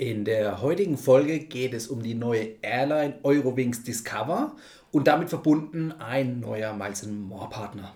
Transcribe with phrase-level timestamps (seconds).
[0.00, 4.54] In der heutigen Folge geht es um die neue Airline Eurowings Discover
[4.92, 7.92] und damit verbunden ein neuer Miles More Partner.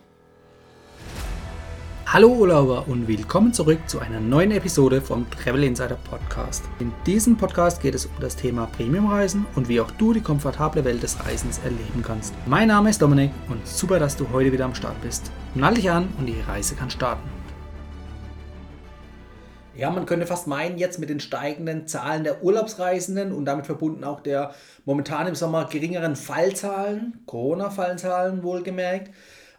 [2.07, 6.65] Hallo Urlauber und willkommen zurück zu einer neuen Episode vom Travel Insider Podcast.
[6.81, 10.85] In diesem Podcast geht es um das Thema Premiumreisen und wie auch du die komfortable
[10.85, 12.35] Welt des Reisens erleben kannst.
[12.47, 15.31] Mein Name ist Dominik und super, dass du heute wieder am Start bist.
[15.55, 17.42] Nall dich an und die Reise kann starten.
[19.75, 24.05] Ja, man könnte fast meinen, jetzt mit den steigenden Zahlen der Urlaubsreisenden und damit verbunden
[24.05, 29.11] auch der momentan im Sommer geringeren Fallzahlen, Corona-Fallzahlen wohlgemerkt,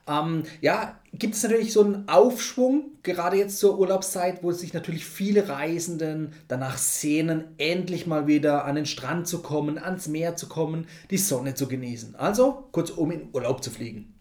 [0.08, 5.06] ähm, ja, gibt es natürlich so einen Aufschwung, gerade jetzt zur Urlaubszeit, wo sich natürlich
[5.06, 10.48] viele Reisenden danach sehnen, endlich mal wieder an den Strand zu kommen, ans Meer zu
[10.48, 12.16] kommen, die Sonne zu genießen.
[12.16, 14.14] Also kurzum in Urlaub zu fliegen.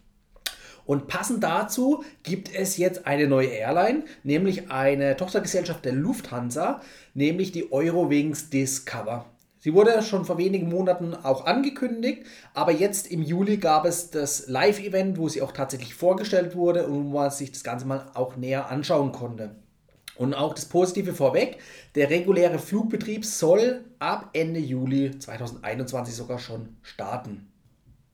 [0.85, 6.81] Und passend dazu gibt es jetzt eine neue Airline, nämlich eine Tochtergesellschaft der Lufthansa,
[7.13, 9.25] nämlich die Eurowings Discover.
[9.59, 14.47] Sie wurde schon vor wenigen Monaten auch angekündigt, aber jetzt im Juli gab es das
[14.49, 18.35] Live-Event, wo sie auch tatsächlich vorgestellt wurde und wo man sich das Ganze mal auch
[18.35, 19.55] näher anschauen konnte.
[20.15, 21.59] Und auch das Positive vorweg,
[21.95, 27.52] der reguläre Flugbetrieb soll ab Ende Juli 2021 sogar schon starten.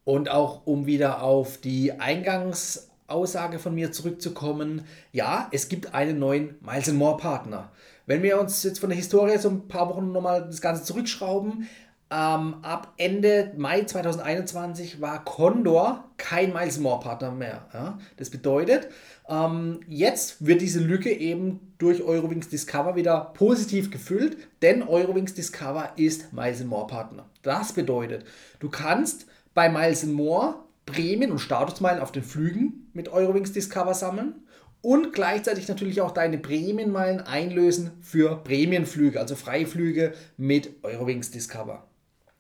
[0.09, 6.55] Und auch um wieder auf die Eingangsaussage von mir zurückzukommen, ja, es gibt einen neuen
[6.61, 7.69] Miles More Partner.
[8.07, 11.69] Wenn wir uns jetzt von der Historie so ein paar Wochen nochmal das Ganze zurückschrauben,
[12.09, 17.67] ähm, ab Ende Mai 2021 war Condor kein Miles More Partner mehr.
[17.71, 17.99] Ja?
[18.17, 18.87] Das bedeutet,
[19.27, 25.91] ähm, jetzt wird diese Lücke eben durch Eurowings Discover wieder positiv gefüllt, denn Eurowings Discover
[25.97, 27.29] ist Miles More Partner.
[27.43, 28.25] Das bedeutet,
[28.59, 29.27] du kannst
[29.59, 34.35] bei Miles More Prämien und Statusmeilen auf den Flügen mit Eurowings Discover sammeln
[34.79, 41.85] und gleichzeitig natürlich auch deine Prämienmeilen einlösen für Prämienflüge, also Freiflüge mit Eurowings Discover.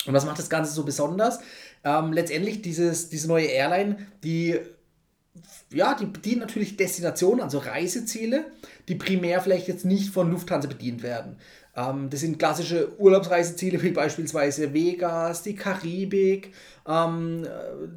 [0.05, 1.39] Und was macht das Ganze so besonders?
[1.83, 4.57] Ähm, letztendlich dieses, diese neue Airline, die
[5.73, 8.45] ja, die bedienen natürlich Destinationen, also Reiseziele,
[8.87, 11.35] die primär vielleicht jetzt nicht von Lufthansa bedient werden.
[11.79, 16.53] Ähm, das sind klassische Urlaubsreiseziele wie beispielsweise Vegas, die Karibik,
[16.87, 17.47] ähm,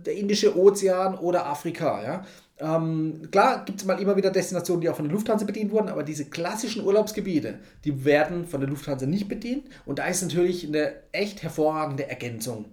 [0.07, 2.03] der Indische Ozean oder Afrika.
[2.03, 2.25] Ja?
[2.59, 5.89] Ähm, klar gibt es mal immer wieder Destinationen, die auch von der Lufthansa bedient wurden,
[5.89, 9.67] aber diese klassischen Urlaubsgebiete, die werden von der Lufthansa nicht bedient.
[9.85, 12.67] Und da ist natürlich eine echt hervorragende Ergänzung.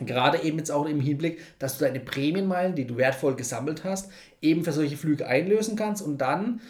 [0.00, 4.10] Gerade eben jetzt auch im Hinblick, dass du deine Prämienmeilen, die du wertvoll gesammelt hast,
[4.40, 6.62] eben für solche Flüge einlösen kannst und dann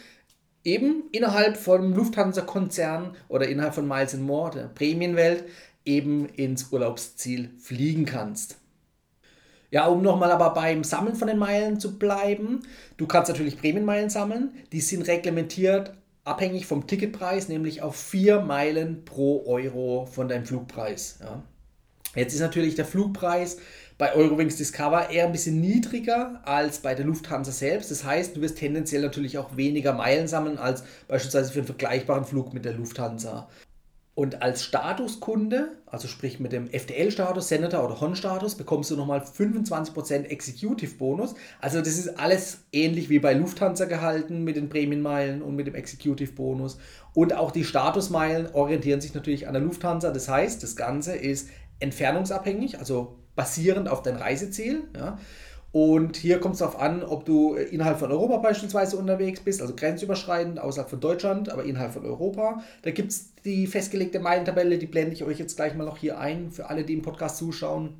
[0.65, 5.45] eben innerhalb vom Lufthansa-Konzern oder innerhalb von Miles More, der Prämienwelt,
[5.85, 8.57] eben ins Urlaubsziel fliegen kannst.
[9.71, 12.61] Ja, um nochmal aber beim Sammeln von den Meilen zu bleiben,
[12.97, 15.95] du kannst natürlich Prämienmeilen sammeln, die sind reglementiert
[16.25, 21.19] abhängig vom Ticketpreis, nämlich auf 4 Meilen pro Euro von deinem Flugpreis.
[21.21, 21.43] Ja.
[22.15, 23.59] Jetzt ist natürlich der Flugpreis
[23.97, 27.91] bei Eurowings Discover eher ein bisschen niedriger als bei der Lufthansa selbst.
[27.91, 32.25] Das heißt, du wirst tendenziell natürlich auch weniger Meilen sammeln als beispielsweise für einen vergleichbaren
[32.25, 33.49] Flug mit der Lufthansa.
[34.21, 40.25] Und als Statuskunde, also sprich mit dem FDL-Status, Senator oder Hon-Status, bekommst du nochmal 25%
[40.25, 41.35] Executive-Bonus.
[41.61, 45.75] Also das ist alles ähnlich wie bei Lufthansa gehalten mit den Prämienmeilen und mit dem
[45.75, 46.79] Executive-Bonus.
[47.15, 50.11] Und auch die Statusmeilen orientieren sich natürlich an der Lufthansa.
[50.11, 51.49] Das heißt, das Ganze ist
[51.81, 54.85] entfernungsabhängig, also basierend auf dein Reiseziel.
[54.97, 55.19] Ja.
[55.73, 59.75] Und hier kommt es darauf an, ob du innerhalb von Europa beispielsweise unterwegs bist, also
[59.77, 62.63] grenzüberschreitend, außerhalb von Deutschland, aber innerhalb von Europa.
[62.83, 66.19] Da gibt es die festgelegte Meilentabelle, die blende ich euch jetzt gleich mal noch hier
[66.19, 67.95] ein, für alle, die im Podcast zuschauen.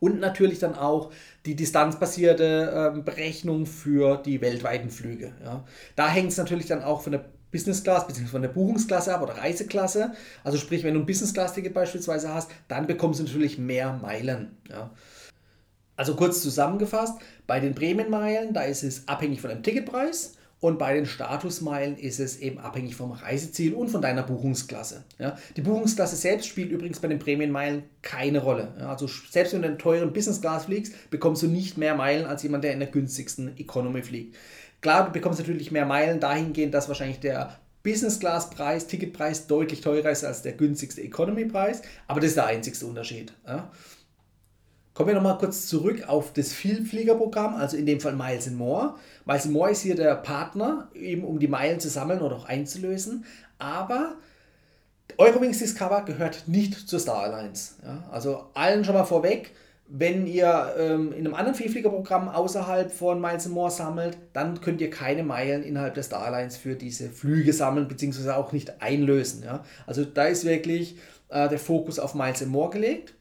[0.00, 1.12] Und natürlich dann auch
[1.46, 5.32] die distanzbasierte äh, Berechnung für die weltweiten Flüge.
[5.44, 5.64] Ja.
[5.94, 8.26] Da hängt es natürlich dann auch von der Business Class bzw.
[8.26, 10.12] von der Buchungsklasse ab oder Reiseklasse.
[10.44, 13.92] Also sprich, wenn du ein Business Class Ticket beispielsweise hast, dann bekommst du natürlich mehr
[13.94, 14.56] Meilen.
[14.68, 14.90] Ja.
[15.96, 20.94] Also kurz zusammengefasst, bei den Prämienmeilen, da ist es abhängig von dem Ticketpreis und bei
[20.94, 25.04] den Statusmeilen ist es eben abhängig vom Reiseziel und von deiner Buchungsklasse.
[25.18, 25.36] Ja.
[25.56, 28.74] Die Buchungsklasse selbst spielt übrigens bei den Prämienmeilen keine Rolle.
[28.78, 28.90] Ja.
[28.90, 32.26] Also selbst wenn du in einen teuren Business Class fliegst, bekommst du nicht mehr Meilen
[32.26, 34.36] als jemand, der in der günstigsten Economy fliegt.
[34.80, 39.80] Klar, du bekommst natürlich mehr Meilen dahingehend, dass wahrscheinlich der Business Class Preis, Ticketpreis deutlich
[39.80, 43.32] teurer ist als der günstigste Economy Preis, aber das ist der einzigste Unterschied.
[43.46, 43.70] Ja.
[44.94, 48.96] Kommen wir nochmal kurz zurück auf das Vielfliegerprogramm, also in dem Fall Miles More.
[49.24, 53.24] Miles More ist hier der Partner, eben um die Meilen zu sammeln oder auch einzulösen,
[53.58, 54.16] aber
[55.16, 57.74] Eurowings Discover gehört nicht zur Star Alliance.
[57.84, 58.04] Ja.
[58.10, 59.52] Also allen schon mal vorweg,
[59.90, 64.90] wenn ihr ähm, in einem anderen Vielfliegerprogramm außerhalb von Miles More sammelt, dann könnt ihr
[64.90, 69.42] keine Meilen innerhalb der Starlines für diese Flüge sammeln, beziehungsweise auch nicht einlösen.
[69.42, 69.64] Ja?
[69.86, 70.96] Also da ist wirklich
[71.30, 73.14] äh, der Fokus auf Miles More gelegt.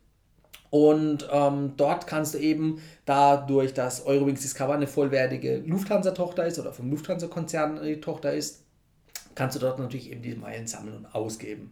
[0.69, 6.73] Und ähm, dort kannst du eben, dadurch, dass Eurowings Discover eine vollwertige Lufthansa-Tochter ist oder
[6.73, 8.63] vom Lufthansa-Konzern die Tochter ist,
[9.33, 11.71] kannst du dort natürlich eben diese Meilen sammeln und ausgeben.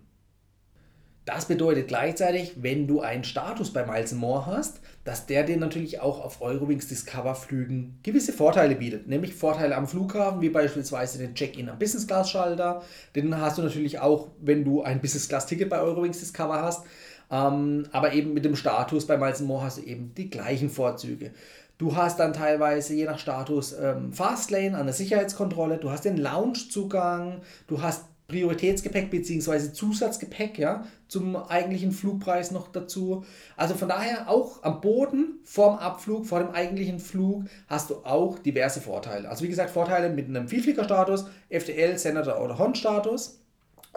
[1.25, 6.00] Das bedeutet gleichzeitig, wenn du einen Status bei Miles More hast, dass der dir natürlich
[6.00, 9.07] auch auf Eurowings Discover Flügen gewisse Vorteile bietet.
[9.07, 12.83] Nämlich Vorteile am Flughafen, wie beispielsweise den Check-in am Business Class Schalter.
[13.16, 16.86] Den hast du natürlich auch, wenn du ein Business Class Ticket bei Eurowings Discover hast.
[17.31, 21.31] Ähm, aber eben mit dem Status bei Miles More hast du eben die gleichen Vorzüge.
[21.80, 26.18] Du hast dann teilweise je nach Status ähm, Fastlane an der Sicherheitskontrolle, du hast den
[26.18, 29.72] Loungezugang, du hast Prioritätsgepäck bzw.
[29.72, 33.24] Zusatzgepäck ja, zum eigentlichen Flugpreis noch dazu.
[33.56, 38.39] Also von daher auch am Boden vorm Abflug, vor dem eigentlichen Flug hast du auch
[38.39, 39.30] diverse Vorteile.
[39.30, 43.39] Also wie gesagt, Vorteile mit einem Vielfliegerstatus, FDL, Senator oder Hon-Status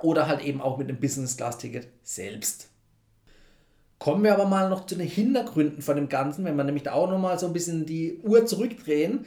[0.02, 2.68] oder halt eben auch mit einem Business-Class-Ticket selbst.
[3.98, 6.92] Kommen wir aber mal noch zu den Hintergründen von dem Ganzen, wenn wir nämlich da
[6.92, 9.26] auch nochmal so ein bisschen die Uhr zurückdrehen.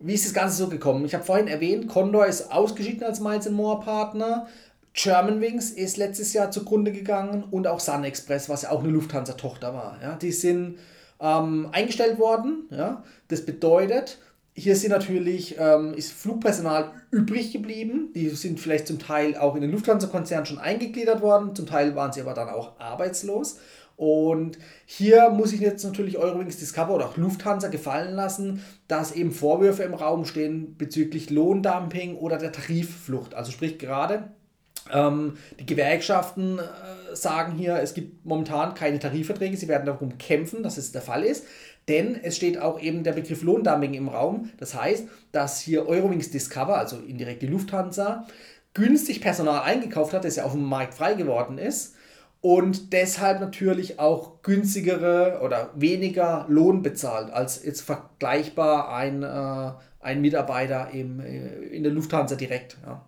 [0.00, 1.04] Wie ist das Ganze so gekommen?
[1.04, 4.46] Ich habe vorhin erwähnt, Condor ist ausgeschieden als Miles More Partner.
[4.94, 9.74] Germanwings ist letztes Jahr zugrunde gegangen und auch Sun Express, was ja auch eine Lufthansa-Tochter
[9.74, 9.98] war.
[10.02, 10.78] Ja, die sind
[11.20, 12.68] ähm, eingestellt worden.
[12.70, 13.02] Ja.
[13.28, 14.18] Das bedeutet,
[14.54, 18.10] hier sind natürlich, ähm, ist Flugpersonal übrig geblieben.
[18.14, 22.12] Die sind vielleicht zum Teil auch in den Lufthansa-Konzern schon eingegliedert worden, zum Teil waren
[22.12, 23.58] sie aber dann auch arbeitslos.
[23.98, 29.32] Und hier muss ich jetzt natürlich Eurowings Discover oder auch Lufthansa gefallen lassen, dass eben
[29.32, 33.34] Vorwürfe im Raum stehen bezüglich Lohndumping oder der Tarifflucht.
[33.34, 34.28] Also sprich gerade
[34.92, 40.62] ähm, die Gewerkschaften äh, sagen hier, es gibt momentan keine Tarifverträge, sie werden darum kämpfen,
[40.62, 41.44] dass es der Fall ist.
[41.88, 44.50] Denn es steht auch eben der Begriff Lohndumping im Raum.
[44.58, 48.28] Das heißt, dass hier Eurowings Discover, also indirekt die Lufthansa,
[48.74, 51.96] günstig Personal eingekauft hat, das ja auf dem Markt frei geworden ist
[52.40, 60.20] und deshalb natürlich auch günstigere oder weniger Lohn bezahlt als jetzt vergleichbar ein, äh, ein
[60.20, 62.76] Mitarbeiter im, äh, in der Lufthansa direkt.
[62.86, 63.04] Ja.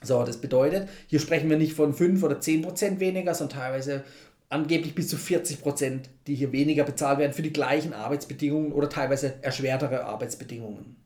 [0.00, 4.04] So, das bedeutet, hier sprechen wir nicht von 5 oder 10 Prozent weniger, sondern teilweise
[4.48, 8.88] angeblich bis zu 40 Prozent, die hier weniger bezahlt werden für die gleichen Arbeitsbedingungen oder
[8.88, 10.96] teilweise erschwertere Arbeitsbedingungen.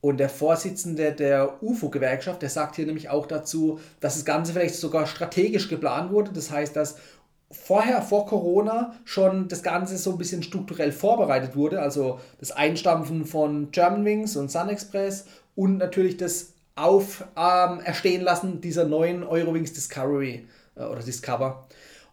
[0.00, 4.76] Und der Vorsitzende der UFO-Gewerkschaft, der sagt hier nämlich auch dazu, dass das Ganze vielleicht
[4.76, 6.32] sogar strategisch geplant wurde.
[6.32, 6.96] Das heißt, dass
[7.50, 11.80] vorher, vor Corona, schon das Ganze so ein bisschen strukturell vorbereitet wurde.
[11.80, 18.62] Also das Einstampfen von Germanwings und Sun Express und natürlich das Auf ähm, erstehen lassen
[18.62, 21.66] dieser neuen Eurowings Discovery äh, oder Discover.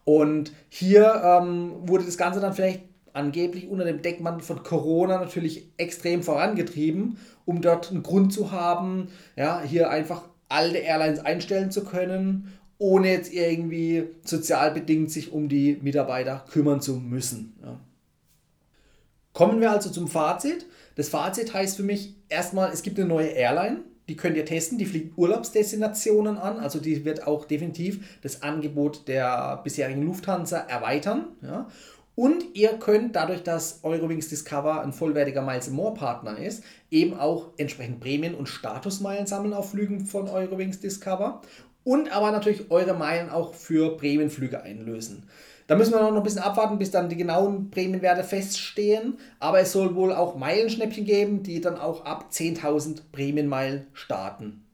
[0.04, 2.82] Und hier ähm, wurde das Ganze dann vielleicht
[3.18, 9.08] angeblich unter dem Deckmantel von Corona natürlich extrem vorangetrieben, um dort einen Grund zu haben,
[9.36, 15.78] ja, hier einfach alte Airlines einstellen zu können, ohne jetzt irgendwie sozialbedingt sich um die
[15.82, 17.54] Mitarbeiter kümmern zu müssen.
[17.62, 17.80] Ja.
[19.32, 20.66] Kommen wir also zum Fazit.
[20.94, 24.78] Das Fazit heißt für mich erstmal, es gibt eine neue Airline, die könnt ihr testen,
[24.78, 31.26] die fliegt Urlaubsdestinationen an, also die wird auch definitiv das Angebot der bisherigen Lufthansa erweitern.
[31.42, 31.68] Ja.
[32.18, 37.50] Und ihr könnt dadurch, dass Eurowings Discover ein vollwertiger Miles More Partner ist, eben auch
[37.58, 41.42] entsprechend Prämien und Statusmeilen sammeln auf Flügen von Eurowings Discover
[41.84, 45.28] und aber natürlich eure Meilen auch für Prämienflüge einlösen.
[45.68, 49.18] Da müssen wir noch ein bisschen abwarten, bis dann die genauen Prämienwerte feststehen.
[49.38, 54.64] Aber es soll wohl auch Meilenschnäppchen geben, die dann auch ab 10.000 Prämienmeilen starten.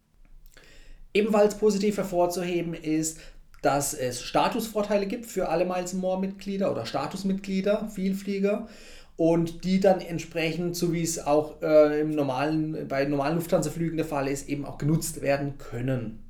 [1.12, 3.20] Ebenfalls positiv hervorzuheben ist,
[3.64, 8.68] dass es Statusvorteile gibt für alle Miles More Mitglieder oder Statusmitglieder, Vielflieger
[9.16, 14.06] und die dann entsprechend, so wie es auch äh, im normalen, bei normalen Lufthansa-Flügen der
[14.06, 16.20] Fall ist, eben auch genutzt werden können.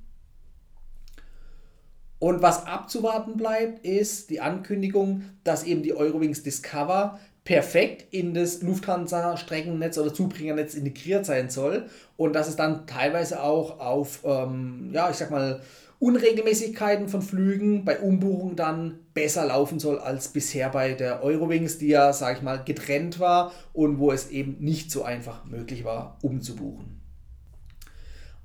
[2.18, 8.62] Und was abzuwarten bleibt, ist die Ankündigung, dass eben die Eurowings Discover perfekt in das
[8.62, 11.86] Lufthansa-Streckennetz oder Zubringernetz integriert sein soll
[12.16, 15.60] und dass es dann teilweise auch auf, ähm, ja, ich sag mal,
[16.00, 21.88] Unregelmäßigkeiten von Flügen bei Umbuchung dann besser laufen soll als bisher bei der Eurowings, die
[21.88, 26.18] ja, sag ich mal, getrennt war und wo es eben nicht so einfach möglich war,
[26.20, 27.00] umzubuchen.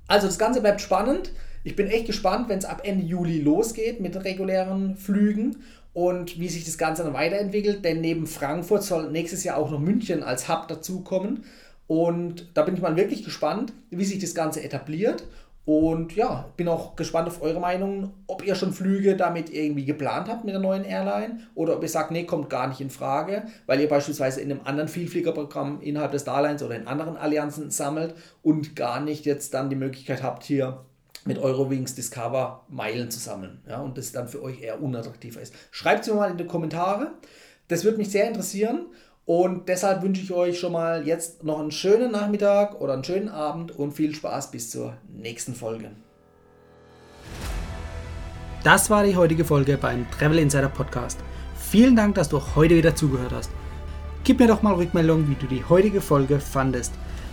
[0.06, 1.32] Also das Ganze bleibt spannend.
[1.62, 5.56] Ich bin echt gespannt, wenn es ab Ende Juli losgeht mit regulären Flügen
[5.92, 9.80] und wie sich das Ganze dann weiterentwickelt, denn neben Frankfurt soll nächstes Jahr auch noch
[9.80, 11.44] München als Hub dazukommen.
[11.86, 15.24] Und da bin ich mal wirklich gespannt, wie sich das Ganze etabliert
[15.66, 20.28] Und ja, bin auch gespannt auf eure Meinung, ob ihr schon Flüge damit irgendwie geplant
[20.28, 23.44] habt mit der neuen Airline oder ob ihr sagt, nee, kommt gar nicht in Frage,
[23.66, 28.14] weil ihr beispielsweise in einem anderen Vielfliegerprogramm innerhalb des Darlines oder in anderen Allianzen sammelt
[28.42, 30.84] und gar nicht jetzt dann die Möglichkeit habt, hier
[31.30, 33.60] mit Eurowings Discover Meilen zu sammeln.
[33.68, 35.54] Ja, und das dann für euch eher unattraktiver ist.
[35.70, 37.12] Schreibt es mir mal in die Kommentare.
[37.68, 38.86] Das würde mich sehr interessieren.
[39.26, 43.28] Und deshalb wünsche ich euch schon mal jetzt noch einen schönen Nachmittag oder einen schönen
[43.28, 45.92] Abend und viel Spaß bis zur nächsten Folge.
[48.64, 51.20] Das war die heutige Folge beim Travel Insider Podcast.
[51.54, 53.52] Vielen Dank, dass du heute wieder zugehört hast.
[54.24, 56.92] Gib mir doch mal Rückmeldung, wie du die heutige Folge fandest.